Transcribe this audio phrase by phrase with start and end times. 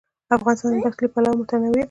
[0.37, 1.79] افغانستان د دښتې له پلوه متنوع دی.